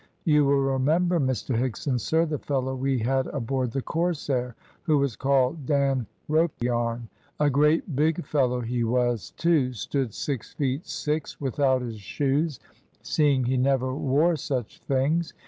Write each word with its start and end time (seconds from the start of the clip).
You 0.25 0.45
will 0.45 0.61
remember, 0.63 1.19
Mr 1.19 1.55
Higson, 1.55 1.99
sir, 1.99 2.25
the 2.25 2.39
fellow 2.39 2.73
we 2.75 2.97
had 2.97 3.27
aboard 3.27 3.69
the 3.71 3.83
Corsair, 3.83 4.55
who 4.81 4.97
was 4.97 5.15
called 5.15 5.67
Dan 5.67 6.07
Ropeyarn; 6.27 7.07
a 7.39 7.51
great 7.51 7.95
big 7.95 8.25
fellow 8.25 8.61
he 8.61 8.83
was, 8.83 9.29
too 9.37 9.73
stood 9.73 10.15
six 10.15 10.53
feet 10.55 10.87
six 10.87 11.39
without 11.39 11.83
his 11.83 11.99
shoes, 11.99 12.59
seeing 13.03 13.43
he 13.43 13.57
never 13.57 13.93
wore 13.95 14.35
such 14.35 14.79
things. 14.79 15.35